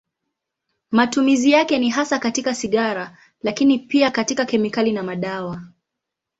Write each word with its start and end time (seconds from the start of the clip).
Matumizi 0.91 1.51
yake 1.51 1.79
ni 1.79 1.89
hasa 1.89 2.19
katika 2.19 2.55
sigara, 2.55 3.17
lakini 3.43 3.79
pia 3.79 4.11
katika 4.11 4.45
kemikali 4.45 4.91
na 4.91 5.03
madawa. 5.03 5.61